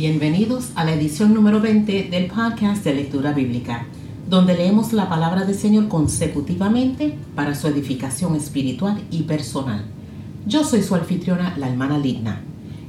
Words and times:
Bienvenidos 0.00 0.70
a 0.76 0.84
la 0.84 0.94
edición 0.94 1.34
número 1.34 1.60
20 1.60 2.04
del 2.04 2.28
podcast 2.28 2.82
de 2.84 2.94
lectura 2.94 3.32
bíblica, 3.32 3.84
donde 4.30 4.56
leemos 4.56 4.94
la 4.94 5.10
palabra 5.10 5.44
del 5.44 5.54
Señor 5.54 5.88
consecutivamente 5.88 7.18
para 7.34 7.54
su 7.54 7.66
edificación 7.66 8.34
espiritual 8.34 9.02
y 9.10 9.24
personal. 9.24 9.84
Yo 10.46 10.64
soy 10.64 10.82
su 10.82 10.94
anfitriona, 10.94 11.54
la 11.58 11.68
hermana 11.68 11.98
Ligna. 11.98 12.40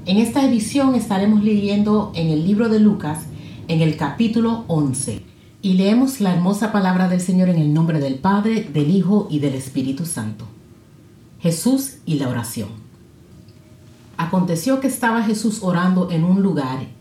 En 0.05 0.20
esta 0.20 0.45
edición 0.45 0.95
estaremos 0.95 1.44
leyendo 1.44 2.13
en 2.16 2.30
el 2.30 2.48
libro 2.48 2.70
de 2.70 2.80
Lucas, 2.80 3.25
en 3.68 3.82
el 3.82 3.98
capítulo 3.98 4.64
11, 4.68 5.21
y 5.62 5.73
leemos 5.73 6.21
la 6.21 6.34
hermosa 6.34 6.71
palabra 6.71 7.09
del 7.09 7.20
Señor 7.20 7.50
en 7.50 7.57
el 7.57 7.73
nombre 7.73 8.00
del 8.00 8.20
Padre, 8.20 8.70
del 8.73 8.89
Hijo 8.89 9.28
y 9.30 9.39
del 9.39 9.55
Espíritu 9.55 10.05
Santo. 10.05 10.45
Jesús 11.41 11.95
y 12.05 12.20
la 12.20 12.30
oración. 12.30 12.70
Aconteció 14.16 14.80
que 14.80 14.88
estaba 14.88 15.23
Jesús 15.23 15.59
orando 15.62 16.09
en 16.09 16.23
un 16.23 16.41
lugar 16.41 17.01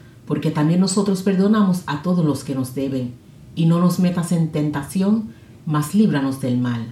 porque 0.31 0.49
también 0.49 0.79
nosotros 0.79 1.23
perdonamos 1.23 1.81
a 1.87 2.03
todos 2.03 2.23
los 2.23 2.45
que 2.45 2.55
nos 2.55 2.73
deben, 2.73 3.15
y 3.53 3.65
no 3.65 3.81
nos 3.81 3.99
metas 3.99 4.31
en 4.31 4.53
tentación, 4.53 5.33
mas 5.65 5.93
líbranos 5.93 6.39
del 6.39 6.57
mal. 6.57 6.85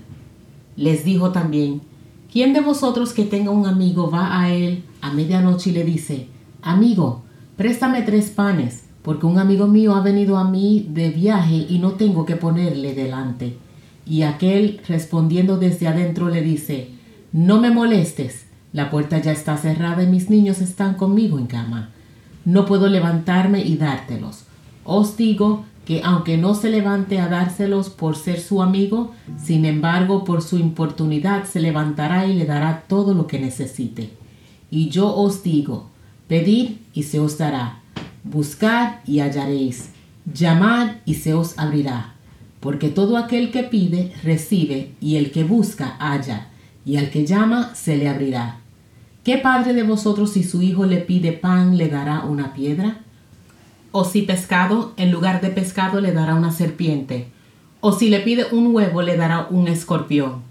Les 0.76 1.06
dijo 1.06 1.31
también, 1.31 1.80
¿quién 2.30 2.52
de 2.52 2.59
vosotros 2.59 3.14
que 3.14 3.23
tenga 3.23 3.52
un 3.52 3.66
amigo 3.66 4.12
va 4.12 4.42
a 4.42 4.54
él 4.54 4.84
a 5.00 5.14
medianoche 5.14 5.70
y 5.70 5.73
le 5.73 5.86
dice, 5.86 6.28
Amigo, 6.62 7.22
préstame 7.56 8.02
tres 8.02 8.30
panes, 8.30 8.84
porque 9.04 9.26
un 9.26 9.40
amigo 9.40 9.68
mío 9.68 9.96
ha 9.96 10.02
venido 10.02 10.36
a 10.36 10.44
mí 10.44 10.86
de 10.90 11.09
viaje 11.09 11.66
y 11.70 11.80
no 11.80 11.92
tengo 11.92 12.26
que 12.26 12.36
ponerle 12.36 12.94
delante? 12.94 13.56
Y 14.06 14.24
aquel 14.24 14.81
respondiendo 14.86 15.58
desde 15.58 15.88
adentro 15.88 16.28
le 16.28 16.42
dice, 16.42 16.90
No 17.31 17.62
me 17.62 17.72
molestes, 17.72 18.48
la 18.74 18.92
puerta 18.92 19.18
ya 19.20 19.31
está 19.31 19.56
cerrada 19.56 20.03
y 20.03 20.08
mis 20.08 20.30
niños 20.30 20.59
están 20.59 20.96
conmigo 20.96 21.40
en 21.40 21.48
cama 21.48 21.92
no 22.50 22.66
puedo 22.66 22.88
levantarme 22.88 23.61
y 23.61 23.78
dártelos. 23.78 24.44
Os 24.83 25.16
digo 25.17 25.66
que 25.86 26.02
aunque 26.03 26.38
no 26.38 26.56
se 26.56 26.69
levante 26.69 27.19
a 27.19 27.28
dárselos 27.28 27.89
por 27.89 28.16
ser 28.16 28.39
su 28.39 28.61
amigo, 28.61 29.14
sin 29.38 29.66
embargo 29.66 30.23
por 30.23 30.41
su 30.41 30.58
importunidad 30.58 31.45
se 31.45 31.59
levantará 31.59 32.25
y 32.25 32.33
le 32.33 32.45
dará 32.45 32.86
todo 32.88 33.14
lo 33.14 33.28
que 33.28 33.39
necesite. 33.39 34.11
Y 34.72 34.89
yo 34.89 35.16
os 35.16 35.44
digo, 35.44 35.89
pedid 36.28 36.78
y 36.94 37.03
se 37.03 37.19
os 37.19 37.38
dará, 37.38 37.80
buscad 38.23 38.95
y 39.06 39.19
hallaréis, 39.19 39.91
llamad 40.31 40.97
y 41.06 41.16
se 41.16 41.34
os 41.34 41.58
abrirá, 41.58 42.16
porque 42.59 42.89
todo 42.89 43.17
aquel 43.17 43.52
que 43.52 43.63
pide 43.63 44.13
recibe, 44.23 44.94
y 45.02 45.16
el 45.16 45.31
que 45.31 45.44
busca 45.44 45.97
halla, 46.00 46.50
y 46.86 46.97
al 46.97 47.09
que 47.09 47.25
llama 47.25 47.73
se 47.73 47.97
le 47.97 48.09
abrirá. 48.09 48.59
¿Qué 49.23 49.38
padre 49.38 49.73
de 49.73 49.84
vosotros 49.84 50.31
si 50.31 50.44
su 50.44 50.62
hijo 50.62 50.86
le 50.86 50.98
pide 50.98 51.34
pan 51.34 51.78
le 51.78 51.89
dará 51.89 52.22
una 52.22 52.53
piedra? 52.53 53.02
¿O 53.92 54.06
si 54.06 54.22
pescado, 54.22 54.94
en 54.96 55.12
lugar 55.12 55.41
de 55.41 55.50
pescado 55.50 56.00
le 56.00 56.13
dará 56.13 56.35
una 56.35 56.52
serpiente? 56.52 57.28
¿O 57.81 57.91
si 57.91 58.09
le 58.09 58.22
pide 58.22 58.46
un 58.52 58.74
huevo 58.74 59.02
le 59.02 59.18
dará 59.18 59.47
un 59.50 59.68
escorpión? 59.68 60.41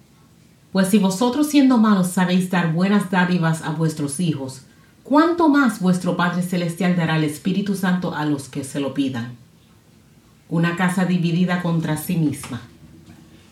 Pues 0.70 0.88
si 0.88 0.98
vosotros 0.98 1.46
siendo 1.46 1.78
malos 1.78 2.08
sabéis 2.08 2.50
dar 2.50 2.74
buenas 2.74 3.10
dádivas 3.10 3.62
a 3.62 3.70
vuestros 3.70 4.20
hijos, 4.20 4.62
¿cuánto 5.02 5.48
más 5.48 5.80
vuestro 5.80 6.18
Padre 6.18 6.42
Celestial 6.42 6.94
dará 6.94 7.16
el 7.16 7.24
Espíritu 7.24 7.74
Santo 7.74 8.14
a 8.14 8.26
los 8.26 8.50
que 8.50 8.64
se 8.64 8.80
lo 8.80 8.92
pidan? 8.92 9.32
Una 10.50 10.76
casa 10.76 11.06
dividida 11.06 11.62
contra 11.62 11.96
sí 11.96 12.16
misma. 12.16 12.60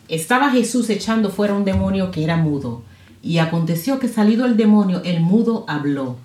Estaba 0.09 0.50
Jesús 0.50 0.91
echando 0.91 1.31
fuera 1.31 1.54
un 1.54 1.65
demonio 1.65 2.10
que 2.10 2.22
era 2.22 2.37
mudo 2.37 2.83
y 3.26 3.38
aconteció 3.38 3.98
que 3.98 4.09
salido 4.09 4.47
el 4.47 4.56
demonio, 4.56 5.03
el 5.04 5.20
mudo 5.20 5.64
habló, 5.66 6.16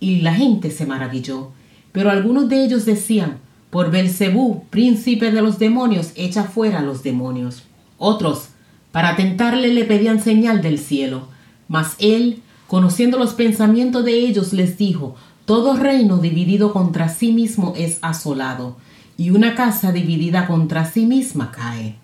y 0.00 0.20
la 0.22 0.34
gente 0.34 0.70
se 0.70 0.84
maravilló. 0.84 1.50
Pero 1.92 2.10
algunos 2.10 2.48
de 2.48 2.64
ellos 2.64 2.84
decían, 2.84 3.38
por 3.70 3.92
Belcebú, 3.92 4.64
príncipe 4.68 5.30
de 5.30 5.42
los 5.42 5.60
demonios, 5.60 6.10
echa 6.16 6.44
fuera 6.44 6.82
los 6.82 7.04
demonios. 7.04 7.62
Otros, 7.98 8.48
para 8.90 9.14
tentarle, 9.14 9.72
le 9.72 9.84
pedían 9.84 10.20
señal 10.20 10.60
del 10.60 10.78
cielo. 10.80 11.28
Mas 11.68 11.94
él, 12.00 12.42
conociendo 12.66 13.16
los 13.16 13.34
pensamientos 13.34 14.04
de 14.04 14.14
ellos, 14.14 14.52
les 14.52 14.76
dijo, 14.76 15.14
todo 15.44 15.76
reino 15.76 16.18
dividido 16.18 16.72
contra 16.72 17.08
sí 17.08 17.30
mismo 17.30 17.74
es 17.76 17.98
asolado, 18.02 18.76
y 19.16 19.30
una 19.30 19.54
casa 19.54 19.92
dividida 19.92 20.48
contra 20.48 20.84
sí 20.84 21.06
misma 21.06 21.52
cae. 21.52 21.96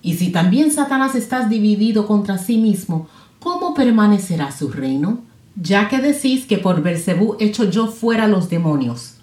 Y 0.00 0.14
si 0.14 0.30
también 0.30 0.72
Satanás 0.72 1.14
está 1.14 1.46
dividido 1.46 2.06
contra 2.06 2.38
sí 2.38 2.56
mismo, 2.56 3.08
¿cómo 3.42 3.74
permanecerá 3.74 4.52
su 4.52 4.70
reino? 4.70 5.18
Ya 5.56 5.88
que 5.88 5.98
decís 5.98 6.46
que 6.46 6.58
por 6.58 6.82
Belcebú 6.82 7.36
echo 7.40 7.64
yo 7.64 7.88
fuera 7.88 8.28
los 8.28 8.48
demonios. 8.48 9.14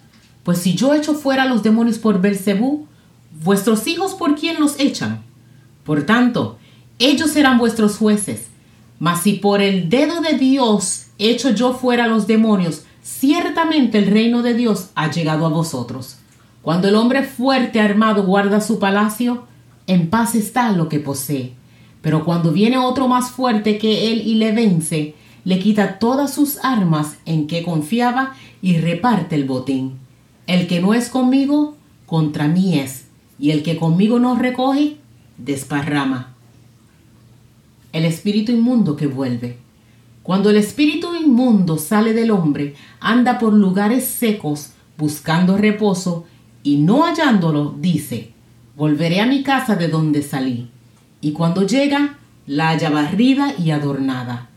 Pues 0.44 0.58
si 0.58 0.74
yo 0.74 0.94
echo 0.94 1.14
fuera 1.14 1.46
los 1.46 1.62
demonios 1.62 1.98
por 1.98 2.20
Belcebú, 2.20 2.86
vuestros 3.42 3.86
hijos 3.86 4.14
por 4.14 4.34
quién 4.34 4.60
los 4.60 4.78
echan. 4.78 5.22
Por 5.84 6.04
tanto, 6.04 6.58
ellos 6.98 7.30
serán 7.30 7.58
vuestros 7.58 7.96
jueces. 7.96 8.48
Mas 8.98 9.22
si 9.22 9.34
por 9.34 9.62
el 9.62 9.88
dedo 9.88 10.20
de 10.20 10.36
Dios 10.36 11.06
echo 11.18 11.50
yo 11.50 11.72
fuera 11.72 12.06
los 12.06 12.26
demonios, 12.26 12.82
ciertamente 13.02 13.98
el 13.98 14.06
reino 14.06 14.42
de 14.42 14.54
Dios 14.54 14.90
ha 14.94 15.10
llegado 15.10 15.46
a 15.46 15.48
vosotros. 15.48 16.18
Cuando 16.62 16.88
el 16.88 16.94
hombre 16.94 17.24
fuerte 17.24 17.80
armado 17.80 18.24
guarda 18.24 18.60
su 18.60 18.78
palacio, 18.78 19.44
en 19.86 20.10
paz 20.10 20.34
está 20.34 20.72
lo 20.72 20.90
que 20.90 21.00
posee. 21.00 21.54
Pero 22.02 22.24
cuando 22.24 22.52
viene 22.52 22.78
otro 22.78 23.08
más 23.08 23.30
fuerte 23.30 23.78
que 23.78 24.12
él 24.12 24.22
y 24.26 24.34
le 24.36 24.52
vence, 24.52 25.14
le 25.44 25.58
quita 25.58 25.98
todas 25.98 26.32
sus 26.32 26.58
armas 26.62 27.18
en 27.26 27.46
que 27.46 27.62
confiaba 27.62 28.34
y 28.62 28.78
reparte 28.78 29.36
el 29.36 29.44
botín. 29.44 29.98
El 30.46 30.66
que 30.66 30.80
no 30.80 30.94
es 30.94 31.08
conmigo, 31.08 31.76
contra 32.06 32.48
mí 32.48 32.78
es, 32.78 33.06
y 33.38 33.50
el 33.50 33.62
que 33.62 33.76
conmigo 33.76 34.18
no 34.18 34.34
recoge, 34.34 34.96
desparrama. 35.36 36.34
El 37.92 38.04
espíritu 38.04 38.52
inmundo 38.52 38.96
que 38.96 39.06
vuelve. 39.06 39.58
Cuando 40.22 40.50
el 40.50 40.56
espíritu 40.56 41.14
inmundo 41.14 41.78
sale 41.78 42.12
del 42.12 42.30
hombre, 42.30 42.74
anda 43.00 43.38
por 43.38 43.52
lugares 43.52 44.04
secos 44.04 44.72
buscando 44.96 45.56
reposo, 45.56 46.26
y 46.62 46.76
no 46.76 47.04
hallándolo, 47.04 47.74
dice, 47.78 48.32
volveré 48.76 49.20
a 49.20 49.26
mi 49.26 49.42
casa 49.42 49.76
de 49.76 49.88
donde 49.88 50.22
salí 50.22 50.70
y 51.20 51.32
cuando 51.32 51.66
llega 51.66 52.18
la 52.46 52.70
halla 52.70 52.90
barrida 52.90 53.54
y 53.58 53.70
adornada. 53.70 54.48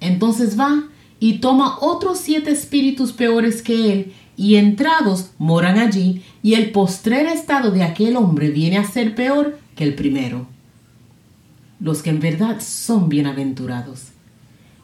Entonces 0.00 0.58
va 0.58 0.84
y 1.20 1.34
toma 1.34 1.78
otros 1.80 2.18
siete 2.18 2.50
espíritus 2.50 3.12
peores 3.12 3.62
que 3.62 3.92
él, 3.92 4.12
y 4.36 4.56
entrados 4.56 5.30
moran 5.38 5.78
allí, 5.78 6.22
y 6.42 6.54
el 6.54 6.72
postrer 6.72 7.26
estado 7.26 7.70
de 7.70 7.82
aquel 7.82 8.16
hombre 8.16 8.50
viene 8.50 8.78
a 8.78 8.84
ser 8.84 9.14
peor 9.14 9.58
que 9.76 9.84
el 9.84 9.94
primero. 9.94 10.46
Los 11.78 12.02
que 12.02 12.10
en 12.10 12.20
verdad 12.20 12.60
son 12.60 13.08
bienaventurados. 13.08 14.08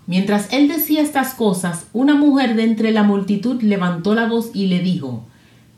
Mientras 0.07 0.53
él 0.53 0.69
decía 0.69 1.03
estas 1.03 1.35
cosas, 1.35 1.87
una 1.93 2.15
mujer 2.15 2.55
de 2.55 2.65
entre 2.65 2.93
la 2.93 3.03
multitud 3.03 3.61
levantó 3.63 4.15
la 4.15 4.29
voz 4.29 4.51
y 4.55 4.67
le 4.67 4.81
dijo, 4.81 5.25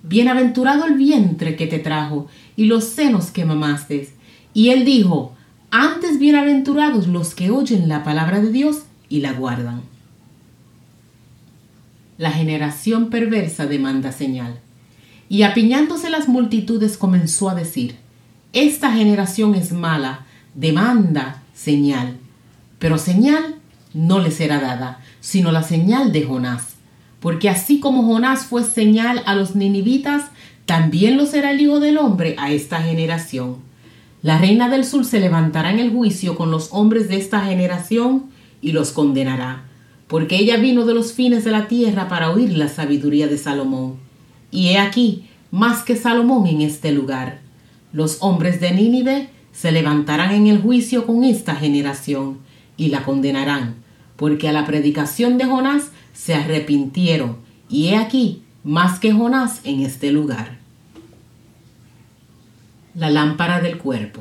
Bienaventurado 0.03 0.87
el 0.87 0.95
vientre 0.95 1.57
que 1.57 1.67
te 1.67 1.79
trajo 1.79 2.27
y 2.57 2.67
los 2.67 2.85
senos 2.85 3.31
que 3.31 3.45
mamaste. 3.45 4.09
Y 4.55 4.71
él 4.71 4.85
dijo, 4.85 5.35
bienaventurados 6.21 7.09
los 7.09 7.35
que 7.35 7.51
oyen 7.51 7.89
la 7.89 8.05
palabra 8.05 8.41
de 8.41 8.53
Dios 8.53 8.83
y 9.09 9.21
la 9.21 9.33
guardan. 9.33 9.81
La 12.19 12.31
generación 12.31 13.09
perversa 13.09 13.67
demanda 13.67 14.13
señal. 14.13 14.61
Y 15.31 15.45
apiñándose 15.45 16.11
las 16.11 16.29
multitudes 16.29 16.99
comenzó 16.99 17.49
a 17.49 17.55
decir, 17.55 17.97
Esta 18.53 18.93
generación 18.93 19.55
es 19.55 19.73
mala, 19.73 20.27
demanda 20.55 21.43
señal. 21.55 22.19
Pero 22.79 22.99
señal 22.99 23.55
no 23.95 24.19
le 24.19 24.31
será 24.31 24.61
dada, 24.61 25.01
sino 25.21 25.51
la 25.53 25.63
señal 25.63 26.13
de 26.13 26.25
Jonás. 26.25 26.75
Porque 27.21 27.49
así 27.49 27.81
como 27.81 28.03
Jonás 28.03 28.45
fue 28.45 28.63
señal 28.63 29.23
a 29.25 29.35
los 29.35 29.57
ninivitas, 29.57 30.27
también 30.67 31.17
lo 31.17 31.25
será 31.25 31.53
el 31.53 31.63
Hijo 31.63 31.81
del 31.81 31.97
Hombre 31.97 32.37
a 32.39 32.53
esta 32.53 32.83
generación. 32.83 33.70
La 34.23 34.37
reina 34.37 34.69
del 34.69 34.85
sur 34.85 35.07
se 35.07 35.19
levantará 35.19 35.71
en 35.71 35.79
el 35.79 35.91
juicio 35.91 36.37
con 36.37 36.51
los 36.51 36.69
hombres 36.73 37.09
de 37.09 37.17
esta 37.17 37.41
generación 37.41 38.25
y 38.61 38.73
los 38.73 38.93
condenará, 38.93 39.65
porque 40.09 40.37
ella 40.37 40.59
vino 40.59 40.85
de 40.85 40.93
los 40.93 41.15
fines 41.15 41.43
de 41.45 41.51
la 41.51 41.69
tierra 41.69 42.07
para 42.09 42.31
oír 42.31 42.57
la 42.57 42.69
sabiduría 42.69 43.29
de 43.29 43.39
Salomón. 43.39 43.97
Y 44.51 44.69
he 44.69 44.79
aquí, 44.79 45.25
más 45.51 45.85
que 45.85 45.97
Salomón 45.97 46.47
en 46.47 46.61
este 46.61 46.93
lugar. 46.93 47.41
Los 47.95 48.19
hombres 48.21 48.61
de 48.61 48.73
Nínive 48.73 49.31
se 49.53 49.73
levantarán 49.73 50.33
en 50.33 50.49
el 50.49 50.61
juicio 50.61 51.07
con 51.07 51.25
esta 51.25 51.55
generación 51.57 52.39
y 52.77 52.89
la 52.89 53.05
condenarán, 53.05 53.77
porque 54.17 54.51
a 54.51 54.53
la 54.53 54.67
predicación 54.67 55.39
de 55.39 55.47
Jonás 55.47 55.93
se 56.13 56.35
arrepintieron, 56.35 57.39
y 57.71 57.89
he 57.89 57.97
aquí 57.97 58.43
más 58.65 58.99
que 58.99 59.13
Jonás 59.13 59.61
en 59.65 59.81
este 59.81 60.13
lugar. 60.13 60.59
La 62.95 63.09
lámpara 63.09 63.61
del 63.61 63.79
cuerpo. 63.79 64.21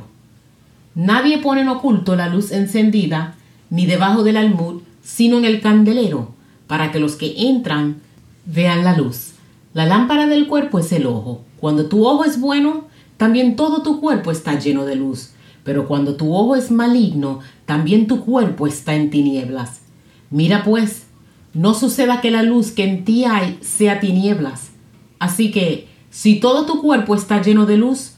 Nadie 0.93 1.39
pone 1.39 1.61
en 1.61 1.69
oculto 1.69 2.15
la 2.15 2.29
luz 2.29 2.51
encendida, 2.51 3.35
ni 3.71 3.87
debajo 3.87 4.23
del 4.23 4.37
almud, 4.37 4.81
sino 5.01 5.39
en 5.39 5.45
el 5.45 5.59
candelero, 5.59 6.33
para 6.67 6.91
que 6.91 6.99
los 6.99 7.15
que 7.15 7.33
entran 7.49 7.97
vean 8.45 8.83
la 8.83 8.95
luz. 8.95 9.31
La 9.73 9.87
lámpara 9.87 10.27
del 10.27 10.45
cuerpo 10.47 10.77
es 10.77 10.91
el 10.91 11.07
ojo. 11.07 11.43
Cuando 11.59 11.87
tu 11.87 12.05
ojo 12.05 12.25
es 12.25 12.39
bueno, 12.39 12.85
también 13.17 13.55
todo 13.55 13.81
tu 13.81 13.99
cuerpo 13.99 14.29
está 14.29 14.59
lleno 14.59 14.85
de 14.85 14.95
luz. 14.95 15.31
Pero 15.63 15.87
cuando 15.87 16.15
tu 16.15 16.33
ojo 16.33 16.55
es 16.55 16.69
maligno, 16.69 17.39
también 17.65 18.05
tu 18.05 18.23
cuerpo 18.23 18.67
está 18.67 18.93
en 18.93 19.09
tinieblas. 19.09 19.81
Mira 20.29 20.63
pues, 20.63 21.07
no 21.55 21.73
suceda 21.73 22.21
que 22.21 22.29
la 22.29 22.43
luz 22.43 22.71
que 22.71 22.83
en 22.83 23.03
ti 23.03 23.25
hay 23.25 23.57
sea 23.61 23.99
tinieblas. 23.99 24.69
Así 25.17 25.49
que, 25.49 25.87
si 26.11 26.39
todo 26.39 26.65
tu 26.65 26.81
cuerpo 26.81 27.15
está 27.15 27.41
lleno 27.41 27.65
de 27.65 27.77
luz, 27.77 28.13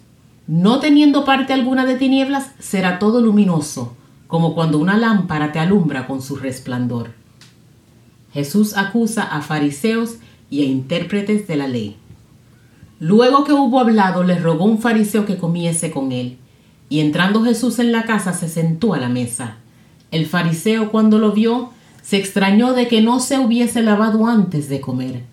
no 0.52 0.82
teniendo 0.82 1.24
parte 1.24 1.54
alguna 1.54 1.86
de 1.86 1.96
tinieblas, 1.96 2.52
será 2.60 3.00
todo 3.00 3.22
luminoso, 3.22 3.96
como 4.28 4.54
cuando 4.54 4.80
una 4.80 4.98
lámpara 4.98 5.54
te 5.54 5.60
alumbra 5.60 6.08
con 6.08 6.22
su 6.22 6.36
resplandor. 6.36 7.12
Jesús 8.34 8.76
acusa 8.76 9.24
a 9.24 9.42
fariseos 9.42 10.16
y 10.50 10.64
a 10.64 10.66
intérpretes 10.66 11.48
de 11.48 11.56
la 11.56 11.70
ley. 11.70 11.96
Luego 13.00 13.46
que 13.46 13.54
hubo 13.54 13.80
hablado, 13.80 14.24
le 14.24 14.40
rogó 14.40 14.66
un 14.66 14.80
fariseo 14.80 15.26
que 15.26 15.38
comiese 15.38 15.90
con 15.90 16.12
él, 16.12 16.38
y 16.90 17.00
entrando 17.00 17.46
Jesús 17.46 17.80
en 17.80 17.94
la 17.94 18.04
casa 18.04 18.34
se 18.34 18.50
sentó 18.50 18.94
a 18.94 18.98
la 18.98 19.08
mesa. 19.08 19.56
El 20.12 20.26
fariseo 20.26 20.92
cuando 20.92 21.18
lo 21.18 21.32
vio, 21.32 21.70
se 22.02 22.18
extrañó 22.18 22.74
de 22.74 22.90
que 22.90 23.00
no 23.00 23.22
se 23.22 23.40
hubiese 23.40 23.84
lavado 23.84 24.28
antes 24.28 24.68
de 24.68 24.82
comer. 24.82 25.24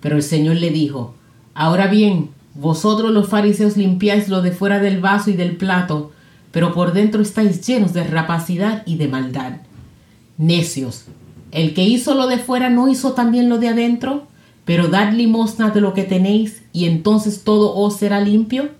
Pero 0.00 0.14
el 0.14 0.22
Señor 0.22 0.54
le 0.54 0.70
dijo, 0.70 1.16
Ahora 1.52 1.88
bien, 1.88 2.30
vosotros 2.60 3.12
los 3.12 3.28
fariseos 3.28 3.76
limpiáis 3.76 4.28
lo 4.28 4.42
de 4.42 4.50
fuera 4.50 4.80
del 4.80 5.00
vaso 5.00 5.30
y 5.30 5.34
del 5.34 5.56
plato, 5.56 6.10
pero 6.50 6.74
por 6.74 6.92
dentro 6.92 7.22
estáis 7.22 7.64
llenos 7.64 7.92
de 7.92 8.02
rapacidad 8.02 8.82
y 8.84 8.96
de 8.96 9.06
maldad. 9.06 9.58
Necios, 10.38 11.04
el 11.52 11.72
que 11.72 11.84
hizo 11.84 12.16
lo 12.16 12.26
de 12.26 12.38
fuera 12.38 12.68
no 12.68 12.88
hizo 12.88 13.12
también 13.12 13.48
lo 13.48 13.58
de 13.58 13.68
adentro, 13.68 14.26
pero 14.64 14.88
dad 14.88 15.12
limosna 15.12 15.70
de 15.70 15.80
lo 15.80 15.94
que 15.94 16.02
tenéis, 16.02 16.62
y 16.72 16.86
entonces 16.86 17.44
todo 17.44 17.76
os 17.76 17.96
será 17.96 18.20
limpio. 18.20 18.70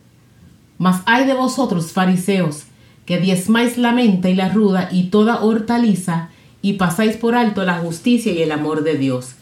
Mas 0.76 1.02
hay 1.06 1.24
de 1.24 1.34
vosotros, 1.34 1.92
fariseos, 1.92 2.64
que 3.06 3.18
diezmáis 3.18 3.78
la 3.78 3.92
menta 3.92 4.28
y 4.28 4.34
la 4.34 4.48
ruda 4.48 4.88
y 4.90 5.04
toda 5.04 5.44
hortaliza, 5.44 6.30
y 6.62 6.72
pasáis 6.72 7.16
por 7.16 7.36
alto 7.36 7.64
la 7.64 7.78
justicia 7.78 8.32
y 8.32 8.42
el 8.42 8.50
amor 8.50 8.82
de 8.82 8.98
Dios. 8.98 9.34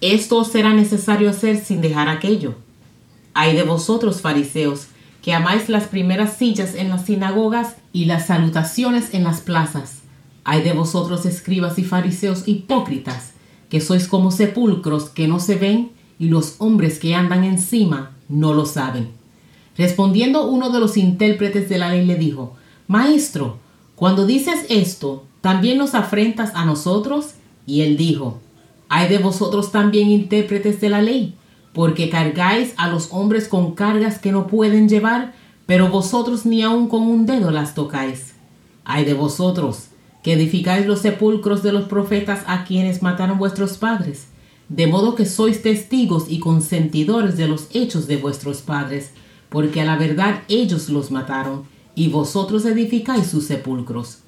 Esto 0.00 0.38
os 0.38 0.48
será 0.48 0.72
necesario 0.74 1.30
hacer 1.30 1.56
sin 1.56 1.80
dejar 1.80 2.08
aquello. 2.08 2.65
Hay 3.38 3.54
de 3.54 3.64
vosotros, 3.64 4.22
fariseos, 4.22 4.86
que 5.20 5.34
amáis 5.34 5.68
las 5.68 5.88
primeras 5.88 6.38
sillas 6.38 6.74
en 6.74 6.88
las 6.88 7.04
sinagogas 7.04 7.76
y 7.92 8.06
las 8.06 8.28
salutaciones 8.28 9.12
en 9.12 9.24
las 9.24 9.42
plazas. 9.42 9.98
Hay 10.42 10.62
de 10.62 10.72
vosotros, 10.72 11.26
escribas 11.26 11.78
y 11.78 11.84
fariseos 11.84 12.48
hipócritas, 12.48 13.34
que 13.68 13.82
sois 13.82 14.08
como 14.08 14.30
sepulcros 14.30 15.10
que 15.10 15.28
no 15.28 15.38
se 15.38 15.56
ven 15.56 15.90
y 16.18 16.30
los 16.30 16.54
hombres 16.60 16.98
que 16.98 17.14
andan 17.14 17.44
encima 17.44 18.12
no 18.30 18.54
lo 18.54 18.64
saben. 18.64 19.10
Respondiendo 19.76 20.48
uno 20.48 20.70
de 20.70 20.80
los 20.80 20.96
intérpretes 20.96 21.68
de 21.68 21.76
la 21.76 21.90
ley 21.90 22.06
le 22.06 22.14
dijo, 22.14 22.56
Maestro, 22.88 23.58
cuando 23.96 24.24
dices 24.24 24.64
esto, 24.70 25.26
¿también 25.42 25.76
nos 25.76 25.94
afrentas 25.94 26.52
a 26.54 26.64
nosotros? 26.64 27.34
Y 27.66 27.82
él 27.82 27.98
dijo, 27.98 28.40
¿hay 28.88 29.10
de 29.10 29.18
vosotros 29.18 29.72
también 29.72 30.08
intérpretes 30.08 30.80
de 30.80 30.88
la 30.88 31.02
ley? 31.02 31.34
Porque 31.76 32.08
cargáis 32.08 32.72
a 32.78 32.88
los 32.88 33.08
hombres 33.12 33.48
con 33.48 33.74
cargas 33.74 34.18
que 34.18 34.32
no 34.32 34.46
pueden 34.46 34.88
llevar, 34.88 35.34
pero 35.66 35.90
vosotros 35.90 36.46
ni 36.46 36.62
aun 36.62 36.88
con 36.88 37.02
un 37.02 37.26
dedo 37.26 37.50
las 37.50 37.74
tocáis. 37.74 38.32
¿Hay 38.86 39.04
de 39.04 39.12
vosotros 39.12 39.88
que 40.22 40.32
edificáis 40.32 40.86
los 40.86 41.00
sepulcros 41.00 41.62
de 41.62 41.72
los 41.72 41.84
profetas 41.84 42.44
a 42.46 42.64
quienes 42.64 43.02
mataron 43.02 43.36
vuestros 43.36 43.76
padres? 43.76 44.28
De 44.70 44.86
modo 44.86 45.14
que 45.14 45.26
sois 45.26 45.60
testigos 45.60 46.24
y 46.30 46.38
consentidores 46.38 47.36
de 47.36 47.46
los 47.46 47.68
hechos 47.74 48.06
de 48.06 48.16
vuestros 48.16 48.62
padres, 48.62 49.10
porque 49.50 49.82
a 49.82 49.84
la 49.84 49.98
verdad 49.98 50.44
ellos 50.48 50.88
los 50.88 51.10
mataron, 51.10 51.64
y 51.94 52.08
vosotros 52.08 52.64
edificáis 52.64 53.26
sus 53.26 53.44
sepulcros. 53.44 54.20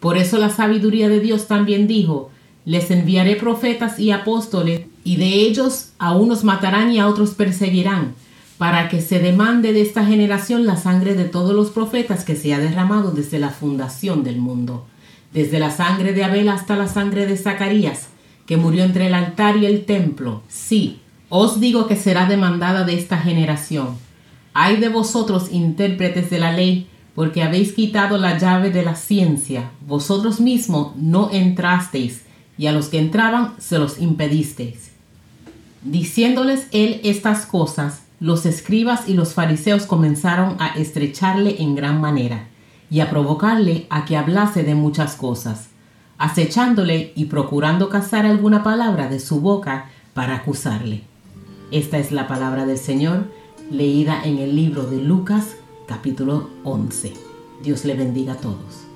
Por 0.00 0.18
eso 0.18 0.36
la 0.38 0.50
sabiduría 0.50 1.08
de 1.08 1.20
Dios 1.20 1.46
también 1.46 1.86
dijo, 1.86 2.30
les 2.64 2.90
enviaré 2.90 3.36
profetas 3.36 4.00
y 4.00 4.10
apóstoles, 4.10 4.80
y 5.08 5.16
de 5.16 5.40
ellos 5.40 5.92
a 5.98 6.12
unos 6.12 6.44
matarán 6.44 6.92
y 6.92 6.98
a 6.98 7.08
otros 7.08 7.30
perseguirán, 7.30 8.12
para 8.58 8.90
que 8.90 9.00
se 9.00 9.20
demande 9.20 9.72
de 9.72 9.80
esta 9.80 10.04
generación 10.04 10.66
la 10.66 10.76
sangre 10.76 11.14
de 11.14 11.24
todos 11.24 11.54
los 11.54 11.70
profetas 11.70 12.26
que 12.26 12.36
se 12.36 12.52
ha 12.52 12.58
derramado 12.58 13.10
desde 13.10 13.38
la 13.38 13.48
fundación 13.48 14.22
del 14.22 14.36
mundo, 14.36 14.84
desde 15.32 15.60
la 15.60 15.70
sangre 15.70 16.12
de 16.12 16.24
Abel 16.24 16.50
hasta 16.50 16.76
la 16.76 16.88
sangre 16.88 17.24
de 17.24 17.38
Zacarías, 17.38 18.08
que 18.44 18.58
murió 18.58 18.84
entre 18.84 19.06
el 19.06 19.14
altar 19.14 19.56
y 19.56 19.64
el 19.64 19.86
templo. 19.86 20.42
Sí, 20.46 21.00
os 21.30 21.58
digo 21.58 21.86
que 21.86 21.96
será 21.96 22.28
demandada 22.28 22.84
de 22.84 22.98
esta 22.98 23.16
generación. 23.16 23.96
Hay 24.52 24.76
de 24.76 24.90
vosotros 24.90 25.48
intérpretes 25.50 26.28
de 26.28 26.38
la 26.38 26.52
ley, 26.52 26.86
porque 27.14 27.42
habéis 27.42 27.72
quitado 27.72 28.18
la 28.18 28.36
llave 28.36 28.70
de 28.70 28.82
la 28.82 28.94
ciencia. 28.94 29.70
Vosotros 29.86 30.38
mismos 30.38 30.94
no 30.96 31.30
entrasteis, 31.32 32.24
y 32.58 32.66
a 32.66 32.72
los 32.72 32.88
que 32.88 32.98
entraban 32.98 33.54
se 33.58 33.78
los 33.78 33.98
impedisteis. 34.02 34.87
Diciéndoles 35.82 36.66
él 36.72 37.00
estas 37.04 37.46
cosas, 37.46 38.02
los 38.20 38.46
escribas 38.46 39.08
y 39.08 39.14
los 39.14 39.34
fariseos 39.34 39.86
comenzaron 39.86 40.56
a 40.58 40.68
estrecharle 40.68 41.62
en 41.62 41.76
gran 41.76 42.00
manera, 42.00 42.48
y 42.90 43.00
a 43.00 43.10
provocarle 43.10 43.86
a 43.90 44.04
que 44.04 44.16
hablase 44.16 44.62
de 44.64 44.74
muchas 44.74 45.14
cosas, 45.14 45.68
acechándole 46.16 47.12
y 47.14 47.26
procurando 47.26 47.88
cazar 47.88 48.26
alguna 48.26 48.62
palabra 48.62 49.08
de 49.08 49.20
su 49.20 49.40
boca 49.40 49.90
para 50.14 50.36
acusarle. 50.36 51.02
Esta 51.70 51.98
es 51.98 52.12
la 52.12 52.26
palabra 52.26 52.66
del 52.66 52.78
Señor, 52.78 53.30
leída 53.70 54.22
en 54.24 54.38
el 54.38 54.56
libro 54.56 54.84
de 54.84 55.02
Lucas 55.02 55.56
capítulo 55.86 56.50
11. 56.64 57.12
Dios 57.62 57.84
le 57.84 57.94
bendiga 57.94 58.32
a 58.34 58.36
todos. 58.36 58.87